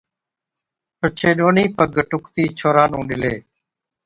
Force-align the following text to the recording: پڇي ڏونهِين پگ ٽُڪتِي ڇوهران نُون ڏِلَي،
پڇي 0.99 1.29
ڏونهِين 1.37 1.69
پگ 1.77 1.91
ٽُڪتِي 2.09 2.43
ڇوهران 2.57 2.87
نُون 2.91 3.03
ڏِلَي، 3.09 3.35